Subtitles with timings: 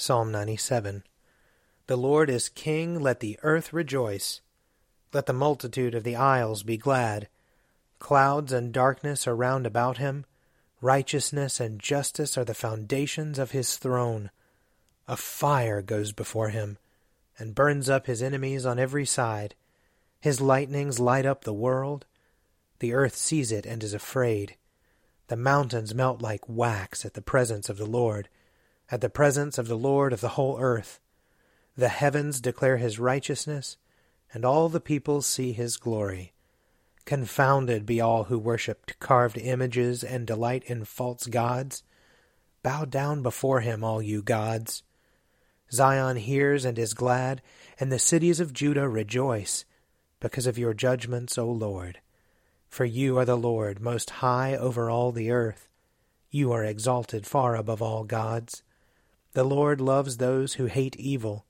[0.00, 1.02] Psalm 97
[1.88, 4.40] The Lord is King, let the earth rejoice.
[5.12, 7.28] Let the multitude of the isles be glad.
[7.98, 10.24] Clouds and darkness are round about him.
[10.80, 14.30] Righteousness and justice are the foundations of his throne.
[15.08, 16.78] A fire goes before him,
[17.36, 19.56] and burns up his enemies on every side.
[20.20, 22.06] His lightnings light up the world.
[22.78, 24.54] The earth sees it and is afraid.
[25.26, 28.28] The mountains melt like wax at the presence of the Lord
[28.90, 31.00] at the presence of the Lord of the whole earth.
[31.76, 33.76] The heavens declare his righteousness,
[34.32, 36.32] and all the peoples see his glory.
[37.04, 41.82] Confounded be all who worship carved images and delight in false gods.
[42.62, 44.82] Bow down before him, all you gods.
[45.70, 47.42] Zion hears and is glad,
[47.78, 49.64] and the cities of Judah rejoice,
[50.20, 52.00] because of your judgments, O Lord.
[52.68, 55.68] For you are the Lord, most high over all the earth.
[56.30, 58.62] You are exalted far above all gods.
[59.38, 61.46] The Lord loves those who hate evil.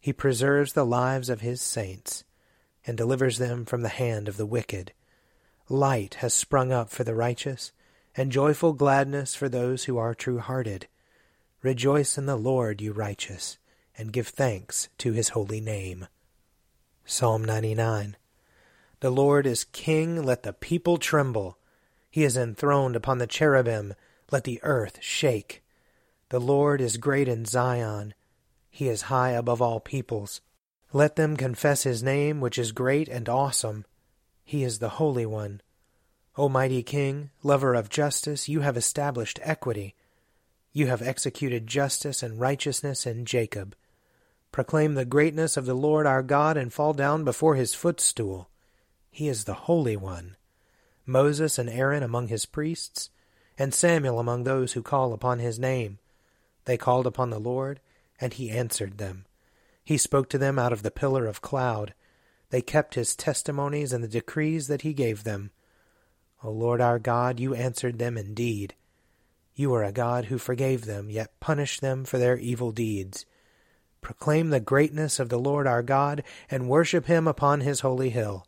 [0.00, 2.24] He preserves the lives of his saints,
[2.86, 4.94] and delivers them from the hand of the wicked.
[5.68, 7.72] Light has sprung up for the righteous,
[8.16, 10.88] and joyful gladness for those who are true hearted.
[11.62, 13.58] Rejoice in the Lord, you righteous,
[13.98, 16.06] and give thanks to his holy name.
[17.04, 18.16] Psalm 99
[19.00, 21.58] The Lord is King, let the people tremble.
[22.10, 23.92] He is enthroned upon the cherubim,
[24.30, 25.62] let the earth shake.
[26.30, 28.12] The Lord is great in Zion.
[28.70, 30.42] He is high above all peoples.
[30.92, 33.86] Let them confess his name, which is great and awesome.
[34.44, 35.62] He is the Holy One.
[36.36, 39.94] O mighty King, lover of justice, you have established equity.
[40.72, 43.74] You have executed justice and righteousness in Jacob.
[44.52, 48.50] Proclaim the greatness of the Lord our God and fall down before his footstool.
[49.10, 50.36] He is the Holy One.
[51.06, 53.08] Moses and Aaron among his priests,
[53.56, 55.98] and Samuel among those who call upon his name.
[56.68, 57.80] They called upon the Lord,
[58.20, 59.24] and he answered them.
[59.82, 61.94] He spoke to them out of the pillar of cloud.
[62.50, 65.50] They kept his testimonies and the decrees that he gave them.
[66.44, 68.74] O Lord our God, you answered them indeed.
[69.54, 73.24] You are a God who forgave them, yet punished them for their evil deeds.
[74.02, 78.46] Proclaim the greatness of the Lord our God, and worship him upon his holy hill.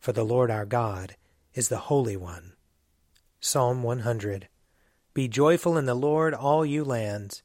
[0.00, 1.14] For the Lord our God
[1.54, 2.54] is the Holy One.
[3.38, 4.48] Psalm 100
[5.14, 7.44] Be joyful in the Lord, all you lands.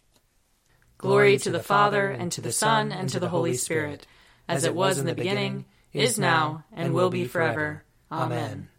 [1.01, 4.05] Glory to the Father, and to the Son, and to the Holy Spirit,
[4.47, 7.83] as it was in the beginning, is now, and will be forever.
[8.11, 8.69] Amen.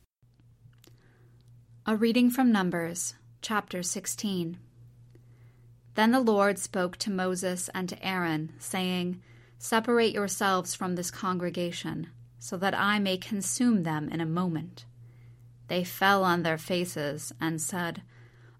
[1.85, 4.57] A reading from Numbers, chapter 16.
[5.97, 9.21] Then the Lord spoke to Moses and to Aaron, saying,
[9.59, 12.07] Separate yourselves from this congregation,
[12.39, 14.85] so that I may consume them in a moment.
[15.67, 18.03] They fell on their faces and said,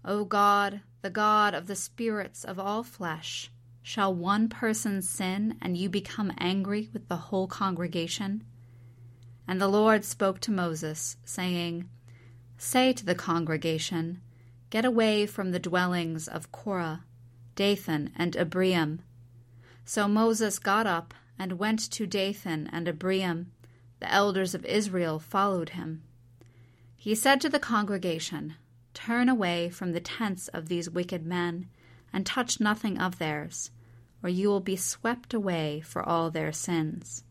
[0.03, 3.49] O God, the God of the spirits of all flesh,
[3.83, 8.43] shall one person sin and you become angry with the whole congregation?
[9.47, 11.89] And the Lord spoke to Moses, saying,
[12.57, 14.21] Say to the congregation,
[14.69, 17.03] Get away from the dwellings of Korah,
[17.55, 19.01] Dathan, and Abiram.
[19.85, 23.51] So Moses got up and went to Dathan and Abiram.
[23.99, 26.03] The elders of Israel followed him.
[26.95, 28.55] He said to the congregation,
[28.93, 31.67] Turn away from the tents of these wicked men,
[32.13, 33.71] and touch nothing of theirs,
[34.21, 37.23] or you will be swept away for all their sins.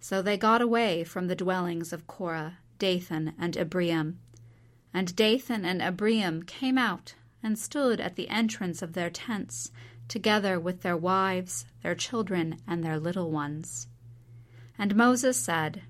[0.00, 4.18] So they got away from the dwellings of Korah, Dathan, and Abiram.
[4.92, 9.70] And Dathan and Abiram came out and stood at the entrance of their tents,
[10.08, 13.88] together with their wives, their children, and their little ones.
[14.78, 15.82] And Moses said,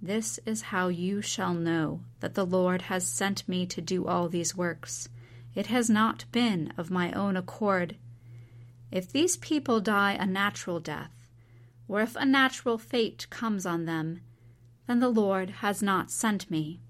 [0.00, 4.28] This is how you shall know that the Lord has sent me to do all
[4.28, 5.08] these works.
[5.58, 7.96] It has not been of my own accord.
[8.92, 11.28] If these people die a natural death,
[11.88, 14.20] or if a natural fate comes on them,
[14.86, 16.80] then the Lord has not sent me.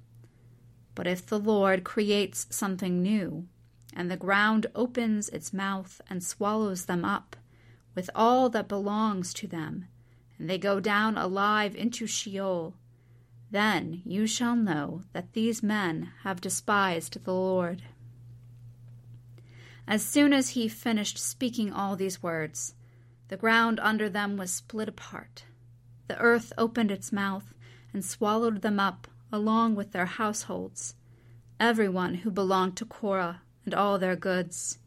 [0.94, 3.48] But if the Lord creates something new,
[3.94, 7.36] and the ground opens its mouth and swallows them up,
[7.94, 9.86] with all that belongs to them,
[10.38, 12.74] and they go down alive into Sheol,
[13.50, 17.80] then you shall know that these men have despised the Lord.
[19.88, 22.74] As soon as he finished speaking all these words,
[23.28, 25.44] the ground under them was split apart.
[26.08, 27.54] The earth opened its mouth
[27.94, 30.94] and swallowed them up along with their households,
[31.58, 34.78] everyone who belonged to Korah and all their goods.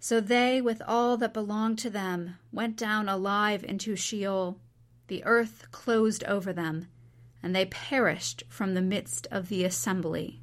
[0.00, 4.58] So they, with all that belonged to them, went down alive into Sheol.
[5.06, 6.88] The earth closed over them,
[7.40, 10.42] and they perished from the midst of the assembly.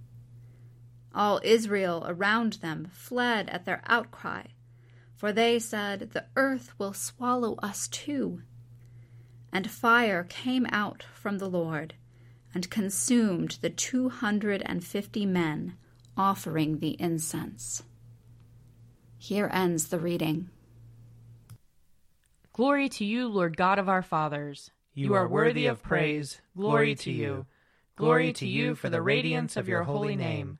[1.13, 4.43] All Israel around them fled at their outcry,
[5.15, 8.41] for they said, The earth will swallow us too.
[9.51, 11.95] And fire came out from the Lord
[12.53, 15.75] and consumed the two hundred and fifty men
[16.15, 17.83] offering the incense.
[19.17, 20.49] Here ends the reading.
[22.53, 24.71] Glory to you, Lord God of our fathers.
[24.93, 26.41] You, you are worthy of praise.
[26.57, 27.45] Glory to you.
[27.95, 30.59] Glory to you for the radiance of your holy name.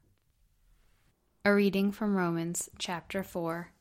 [1.43, 3.71] A reading from Romans chapter 4.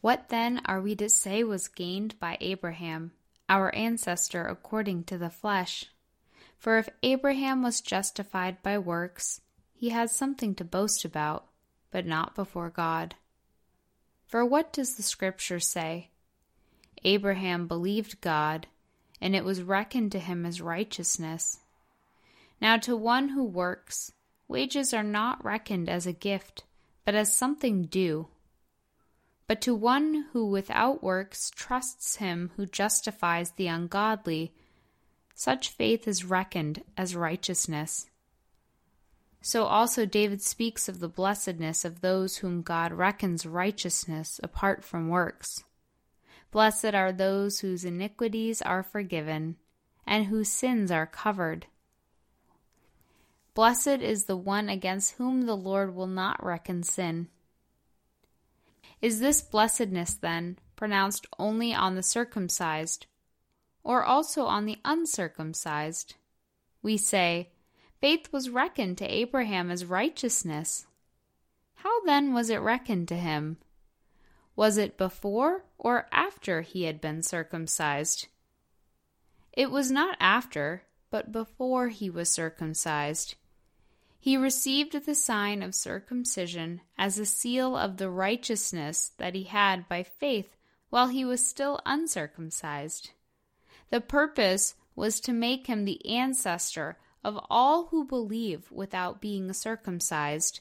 [0.00, 3.10] What then are we to say was gained by Abraham,
[3.48, 5.86] our ancestor according to the flesh?
[6.58, 9.40] For if Abraham was justified by works,
[9.74, 11.48] he has something to boast about,
[11.90, 13.16] but not before God.
[14.24, 16.10] For what does the Scripture say?
[17.02, 18.68] Abraham believed God,
[19.20, 21.58] and it was reckoned to him as righteousness.
[22.60, 24.12] Now, to one who works,
[24.52, 26.62] wages are not reckoned as a gift,
[27.04, 28.28] but as something due.
[29.48, 34.54] But to one who without works trusts him who justifies the ungodly,
[35.34, 38.06] such faith is reckoned as righteousness.
[39.40, 45.08] So also David speaks of the blessedness of those whom God reckons righteousness apart from
[45.08, 45.64] works.
[46.52, 49.56] Blessed are those whose iniquities are forgiven,
[50.06, 51.66] and whose sins are covered.
[53.54, 57.28] Blessed is the one against whom the Lord will not reckon sin.
[59.02, 63.06] Is this blessedness, then, pronounced only on the circumcised,
[63.84, 66.14] or also on the uncircumcised.
[66.82, 67.50] We say,
[68.00, 70.86] Faith was reckoned to Abraham as righteousness.
[71.74, 73.58] How then was it reckoned to him?
[74.56, 78.28] Was it before or after he had been circumcised?
[79.52, 83.34] It was not after, but before he was circumcised.
[84.22, 89.88] He received the sign of circumcision as a seal of the righteousness that he had
[89.88, 90.56] by faith
[90.90, 93.10] while he was still uncircumcised.
[93.90, 100.60] The purpose was to make him the ancestor of all who believe without being circumcised,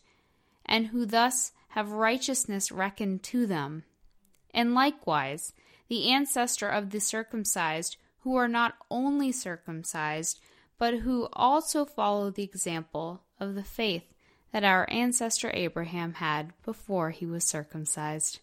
[0.66, 3.84] and who thus have righteousness reckoned to them.
[4.56, 5.54] And likewise,
[5.88, 10.40] the ancestor of the circumcised, who are not only circumcised,
[10.80, 14.14] but who also follow the example of the faith
[14.54, 18.40] that our ancestor Abraham had before he was circumcised.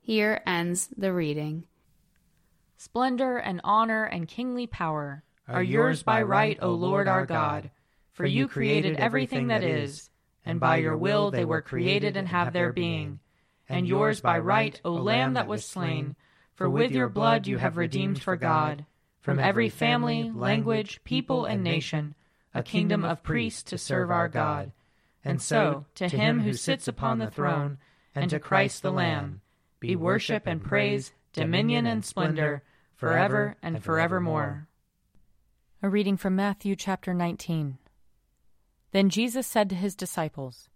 [0.00, 1.64] Here ends the reading.
[2.76, 7.70] Splendor and honor and kingly power are yours by right, O Lord our God,
[8.12, 10.10] for you created everything that is,
[10.44, 13.20] and by your will they were created and have their being.
[13.68, 16.16] And yours by right, O Lamb that was slain,
[16.54, 18.86] for with your blood you have redeemed for God,
[19.20, 22.14] from every family, language, people, and nation,
[22.54, 24.72] a kingdom of priests to serve our God.
[25.24, 27.78] And so, to him who sits upon the throne,
[28.14, 29.40] and to Christ the Lamb,
[29.80, 32.62] be worship and praise, dominion and splendor,
[32.94, 34.68] forever and forevermore.
[35.82, 37.78] A reading from Matthew chapter 19.
[38.92, 40.68] Then Jesus said to his disciples,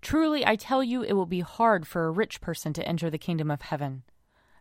[0.00, 3.18] Truly I tell you, it will be hard for a rich person to enter the
[3.18, 4.02] kingdom of heaven.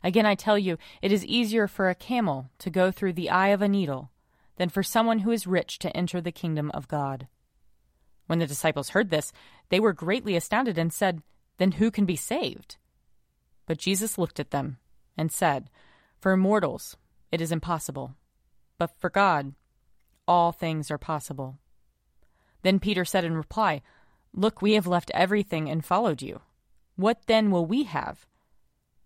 [0.03, 3.49] Again I tell you, it is easier for a camel to go through the eye
[3.49, 4.10] of a needle
[4.61, 7.27] than for someone who is rich to enter the kingdom of God.
[8.27, 9.33] When the disciples heard this,
[9.69, 11.23] they were greatly astounded and said,
[11.57, 12.77] Then who can be saved?
[13.65, 14.77] But Jesus looked at them
[15.17, 15.71] and said,
[16.19, 16.95] For mortals
[17.31, 18.13] it is impossible,
[18.77, 19.55] but for God
[20.27, 21.57] all things are possible.
[22.61, 23.81] Then Peter said in reply,
[24.31, 26.39] Look, we have left everything and followed you.
[26.95, 28.27] What then will we have?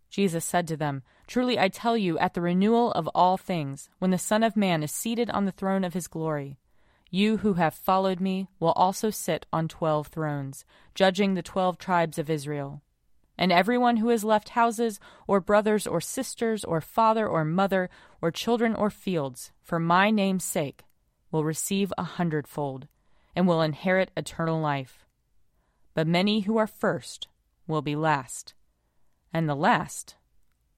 [0.10, 4.12] Jesus said to them, Truly I tell you, at the renewal of all things, when
[4.12, 6.60] the Son of Man is seated on the throne of his glory,
[7.10, 12.20] you who have followed me will also sit on twelve thrones, judging the twelve tribes
[12.20, 12.82] of Israel.
[13.38, 17.90] And everyone who has left houses, or brothers, or sisters, or father, or mother,
[18.22, 20.84] or children, or fields, for my name's sake,
[21.32, 22.88] will receive a hundredfold,
[23.36, 25.06] and will inherit eternal life.
[25.94, 27.28] But many who are first
[27.68, 28.54] will be last,
[29.34, 30.16] and the last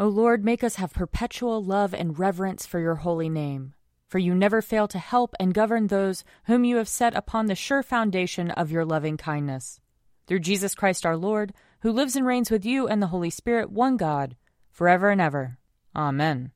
[0.00, 3.74] O Lord, make us have perpetual love and reverence for your holy name.
[4.06, 7.56] For you never fail to help and govern those whom you have set upon the
[7.56, 9.80] sure foundation of your loving kindness.
[10.28, 13.72] Through Jesus Christ our Lord, who lives and reigns with you and the Holy Spirit,
[13.72, 14.36] one God,
[14.70, 15.58] forever and ever.
[15.96, 16.52] Amen.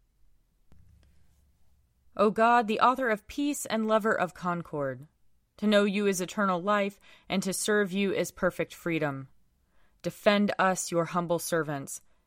[2.17, 5.09] O God, the author of peace and lover of concord,
[5.57, 9.27] to know you is eternal life, and to serve you is perfect freedom.
[10.01, 12.03] Defend us, your humble servants